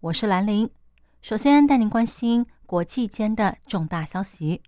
[0.00, 0.68] 我是兰玲。
[1.22, 4.60] 首先带您关心国际间的重大消息。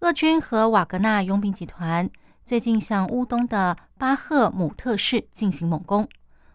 [0.00, 2.10] 俄军和瓦格纳佣兵集团
[2.44, 6.08] 最近向乌东的巴赫姆特市进行猛攻，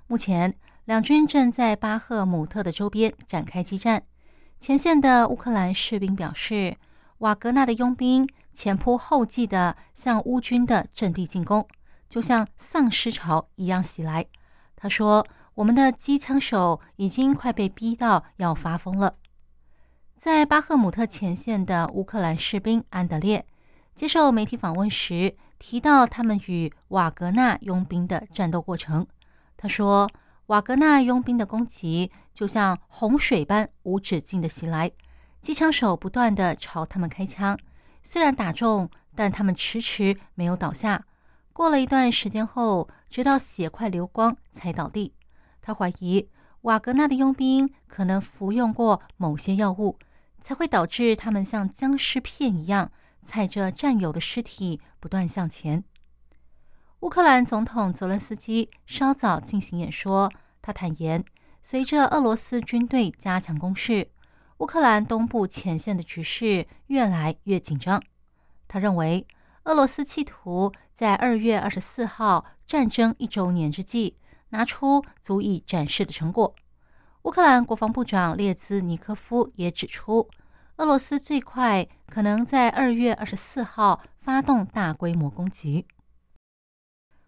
[0.08, 0.56] 目前。
[0.84, 4.04] 两军正在巴赫姆特的周边展开激战。
[4.60, 6.78] 前线的乌克兰士兵表示，
[7.20, 11.66] 瓦格纳的佣兵前仆后继地向乌军的阵地进攻，
[12.08, 14.28] 就像丧尸潮一样袭来。
[14.76, 19.16] 他说：“我们的机枪手已经快被逼到要发疯了。”
[20.18, 23.46] 在巴赫姆特前线的乌克兰士兵安德烈
[23.96, 29.06] 接受媒体访问时提到，他们与瓦格纳佣兵的战斗过程。
[29.58, 30.10] 他说。
[30.48, 34.92] 瓦格纳佣兵的攻击就像洪水般无止境的袭来，
[35.42, 37.58] 机枪手不断的朝他们开枪，
[38.04, 41.04] 虽然打中，但他们迟迟没有倒下。
[41.52, 45.16] 过了一段时间后，直到血快流光才倒地。
[45.66, 46.30] 他怀疑
[46.62, 49.98] 瓦格纳的佣兵可能服用过某些药物，
[50.40, 52.92] 才会导致他们像僵尸片一样
[53.24, 55.84] 踩着战友的尸体不断向前。
[57.00, 61.26] 乌克兰总统泽伦斯基稍早进行演说，他坦言，
[61.64, 64.10] 随着俄罗斯军队加强攻势，
[64.60, 68.00] 乌克兰东部前线的局势越来越紧张。
[68.68, 69.26] 他认为，
[69.64, 74.16] 俄罗斯企图在二月二十四号战争一周年之际
[74.50, 76.56] 拿出足以展示的成果。
[77.24, 80.30] 乌克兰国防部长列兹尼科夫也指出，
[80.78, 85.86] 俄罗斯最快可能在二月二十四号发动大规模攻击。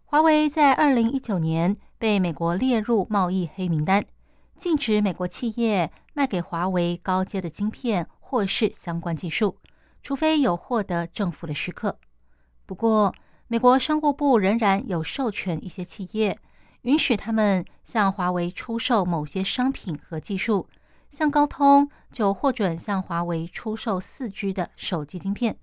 [0.06, 4.06] 华为在二零一九年被美国列入贸易黑名单，
[4.56, 9.58] 禁止美国企业卖给华为高阶的晶片或是相关技术，
[10.02, 12.00] 除非有获得政府的许可。
[12.66, 13.14] 不过，
[13.48, 16.38] 美国商务部仍然有授权一些企业，
[16.84, 20.68] 允许他们向华为出售某些商品和技术，
[21.10, 25.58] 像高通就获准向华为出售四 G 的手机晶片。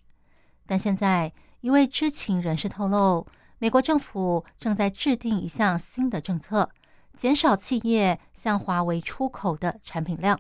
[0.67, 3.27] 但现在，一位知情人士透露。
[3.59, 6.69] 美国政府正在制定一项新的政策，
[7.17, 10.39] 减少企业向华为出口的产品量，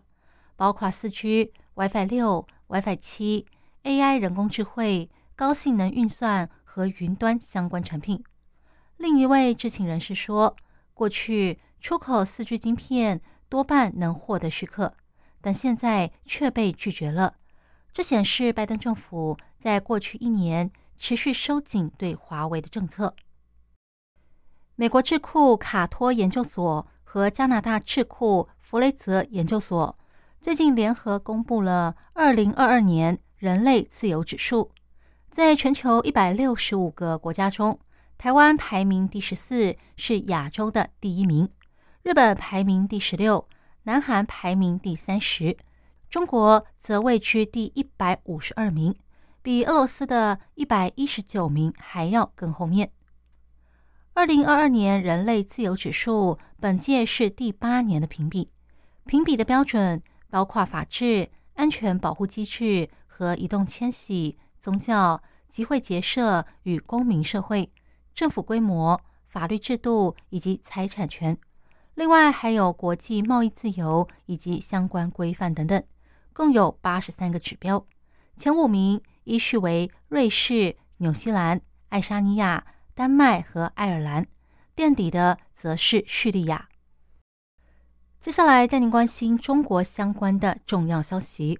[0.57, 3.47] 包括四 G、WiFi 六、WiFi 七、
[3.85, 8.23] AI、人工智慧、高性能运算和云端相关产品。
[8.99, 10.55] 另一位知情人士说，
[10.95, 14.95] 过去出口四 G 晶片多半能获得许可，
[15.43, 17.35] 但现在却被拒绝了。
[17.93, 20.71] 这显示拜登政府在过去一年。
[20.97, 23.17] 持续收紧对华为的政策。
[24.77, 29.99] 美国智库卡托研究所和加拿大智库弗雷泽研究所
[30.41, 34.71] 最近联合公布了二零二二年人类自由指数，
[35.33, 37.79] 在全球一百六十五个国家中，
[38.25, 41.47] 台湾排名第十四，是亚洲的第一名；
[42.03, 43.47] 日本排名第十六，
[43.83, 45.59] 南韩排名第三十，
[46.09, 48.95] 中国则位居第一百五十二名。
[49.43, 52.93] 比俄罗斯的一百一十九名还要更后面。
[54.15, 58.51] 二零二二年人类自由指数本届是第八年的评比，
[59.05, 67.71] 评比的标准包括法治、安全保护机制和移动迁徙、宗教、集会结社与公民社会、
[68.15, 71.37] 政府规模、法律制度以及财产权，
[71.95, 75.83] 另外还有国际贸易自由以及相关规范等等，
[76.33, 77.87] 共有八十三个指标。
[78.37, 79.03] 前五名。
[79.25, 81.59] 依序为瑞士、纽西兰、
[81.89, 84.27] 爱沙尼亚、丹麦和爱尔兰，
[84.75, 86.69] 垫底的则是叙利亚。
[88.21, 91.59] 接下来带您关心中国相关的重要消息。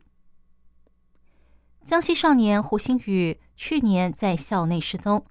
[1.87, 5.25] 江西少年胡星宇去年在校内失踪，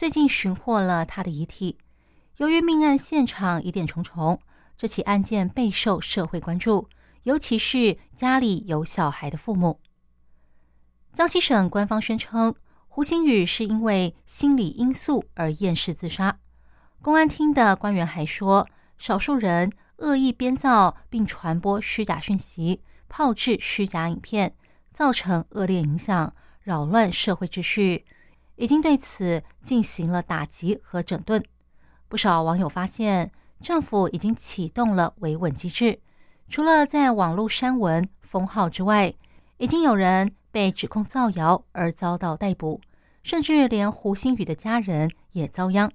[0.00, 1.76] 最近寻获了他的遗体。
[2.38, 4.40] 由于命案现场疑点重重，
[4.74, 6.88] 这起案件备受社会关注，
[7.24, 9.78] 尤其是家里有小孩的父母。
[11.12, 12.54] 江西省官方宣称，
[12.88, 16.38] 胡鑫宇是因为心理因素而厌世自杀。
[17.02, 18.66] 公安厅的官员还说，
[18.96, 22.80] 少数人恶意编造并传播虚假讯息，
[23.10, 24.54] 炮制虚假影片，
[24.94, 28.06] 造成恶劣影响，扰乱社会秩序，
[28.60, 31.42] 已经对此进行了打击和整顿。
[32.08, 35.98] 不少网友发现，政府已经启动了维稳机制，
[36.46, 39.14] 除了在网络删文封号之外，
[39.56, 42.78] 已经有人被指控造谣而遭到逮捕，
[43.22, 45.90] 甚至连胡星宇的家人也遭殃。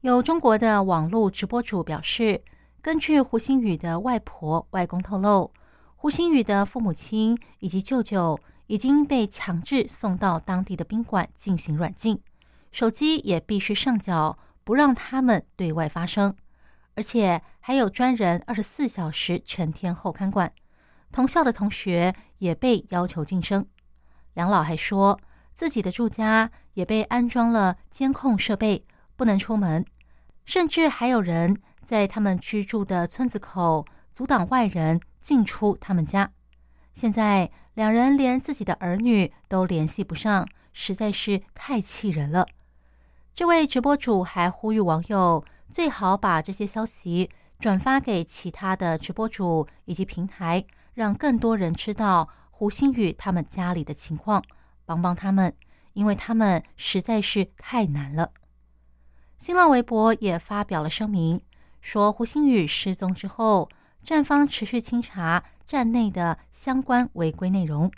[0.00, 2.42] 有中国的网络直播主表示，
[2.80, 5.52] 根据胡星宇的外婆、外公透露，
[5.94, 8.36] 胡星宇的父母亲以及舅舅
[8.66, 12.20] 已经被强制送到当地的宾馆进行软禁，
[12.70, 16.34] 手机也必须上缴，不让他们对外发声。
[16.94, 20.52] 而且还有专人二十四小时全天候看管，
[21.10, 23.66] 同校的同学也被要求晋升。
[24.34, 25.18] 梁老还说
[25.54, 28.84] 自己的住家也被安装了监控设备，
[29.16, 29.84] 不能出门，
[30.44, 36.30] 甚至还有人在他们居住的村子口阻挡外人进出他们家。
[36.94, 42.46] 现在两人连自己的儿女都联系不上，实在是太气人了。
[43.34, 45.44] 这位直播主还呼吁网友。
[45.70, 50.62] 最好把这些消息转发给其他的直播主以及平台，
[50.92, 54.44] 让更多人知道胡星宇他们家里的情况，
[54.84, 55.56] 帮帮他们，
[55.94, 58.32] 因为他们实在是太难了。
[59.38, 61.40] 新浪微博也发表了声明，
[61.80, 63.70] 说胡星宇失踪之后，
[64.04, 67.90] 站方持续清查站内的相关违规内容，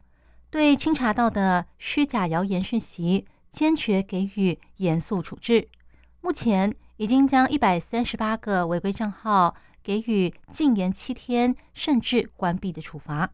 [0.50, 5.68] 对清查到的虚假谣言讯息，坚决给予严肃处置。
[6.20, 6.74] 目前。
[6.96, 13.32] 已经将一百三十八个违规账号给予禁言七天，甚至关闭的处罚。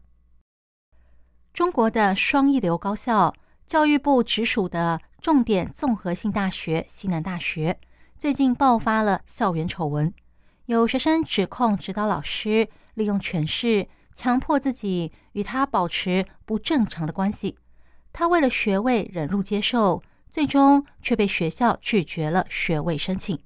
[1.53, 3.35] 中国的双一流高校，
[3.67, 7.79] 教育部直属的重点综合性大学西南大学，
[8.17, 10.11] 最近爆发了校园丑闻，
[10.71, 17.57] 有学生指控指导老师利用权势，强迫自己与他保持不正常的关系。
[18.13, 23.37] 他为了学位忍辱接受，最终却被学校拒绝了学位申请。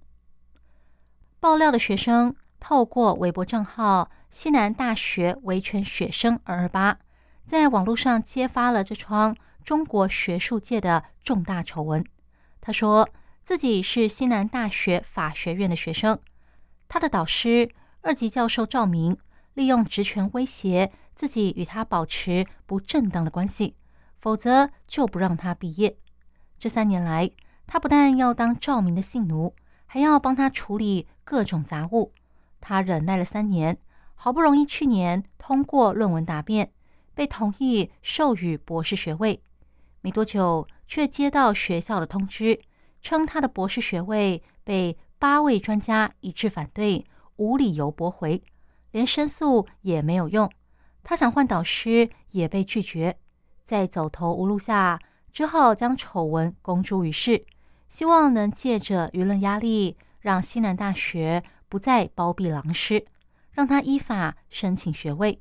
[1.40, 7.00] 爆料的学生透过微博账号“西南大学维权学生二二八”
[7.48, 12.06] 在网络上揭发了这桩中国学术界的重大丑闻。
[12.62, 13.10] 他说
[13.44, 16.20] 自己是西南大学法学院的学生，
[16.88, 17.70] 他的导师
[18.02, 19.18] 二级教授赵明
[19.54, 23.76] 利用职权威胁自己与他保持不正当的关系，
[24.18, 25.98] 否则就不让他毕业。
[26.58, 27.32] 这三年来，
[27.68, 29.56] 他不但要当赵明的性奴。
[29.88, 32.12] 还要帮他处理各种杂物，
[32.60, 33.78] 他忍耐了三年，
[34.16, 36.74] 好不容易去年通过论文答辩，
[37.14, 39.42] 被同意授予博士学位。
[40.02, 42.60] 没多久，却接到学校的通知，
[43.02, 47.06] 称他的博士学位被八位专家一致反对，
[47.38, 48.44] 无理由驳回，
[48.92, 50.52] 连申诉也没有用。
[51.04, 53.18] 他想换导师，也被拒绝。
[53.64, 55.00] 在走投无路下，
[55.32, 57.46] 只好将丑闻公诸于世。
[57.88, 63.06] 希望能借着舆论压力，让西南大学不再包庇狼师，
[63.52, 65.40] 让他依法申请学位。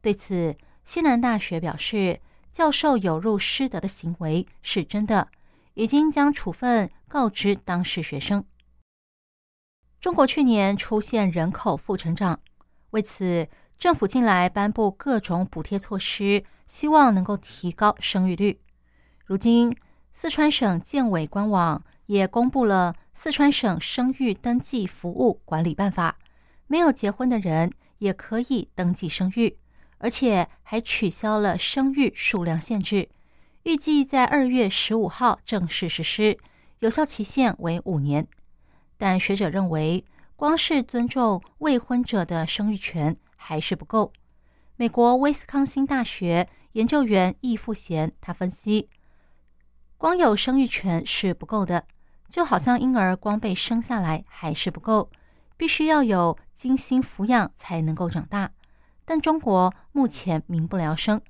[0.00, 2.20] 对此，西南大学表示，
[2.50, 5.28] 教授有辱师德的行为是真的，
[5.74, 8.44] 已经将处分告知当事学生。
[10.02, 12.40] 中国去年出现人口负成长，
[12.90, 13.46] 为此，
[13.78, 18.60] 政府近来颁布各种补贴措施，希望能够提高生育率。
[19.24, 19.76] 如今，
[20.12, 26.16] 四川省建委官网也公布了《四川省生育登记服务管理办法》，
[26.66, 29.56] 没有结婚的人也可以登记生育，
[29.98, 33.08] 而且还取消了生育数量限制，
[33.62, 36.36] 预计在二月十五号正式实施，
[36.80, 38.26] 有效期限为五年。
[39.02, 40.04] 但学者认为，
[40.36, 44.12] 光是尊重未婚者的生育权还是不够。
[44.76, 48.88] 美国威斯康星大学研究员易富贤他分析。
[49.98, 51.84] 光有生育权是不够的，
[52.28, 55.10] 就好像婴儿光被生下来还是不够，
[55.56, 58.52] 必须要有精心抚养才能够长大。
[59.04, 61.20] 但中国目前民不聊生，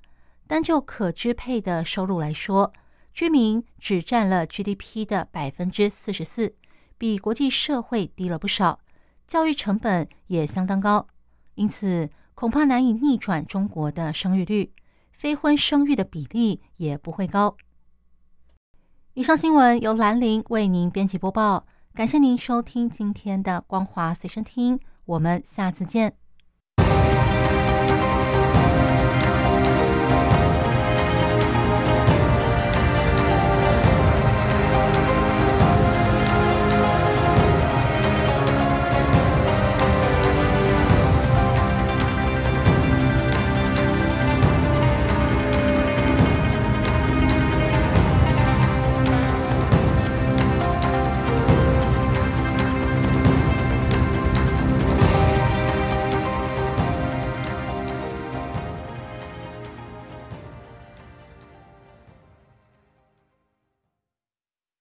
[0.46, 2.70] 单就可支配的收入来说，
[3.14, 6.54] 居民只占了 GDP 的百分之四十四，
[7.02, 8.78] 比国际社会低了不少。
[9.26, 11.08] 教育成本也相当高，
[11.56, 14.72] 因此恐怕难以逆转中国的生育率，
[15.10, 17.56] 非婚生育的比例也不会高。
[19.14, 26.21] 以上新闻由兰陵为您编辑播报，感谢您收听今天的光华随身听，我们下次见。